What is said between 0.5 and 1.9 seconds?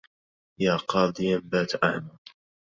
يا قاضيا بات